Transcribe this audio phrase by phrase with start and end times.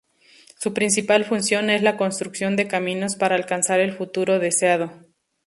[0.57, 4.93] Su principal función es la construcción de caminos para alcanzar el futuro deseado.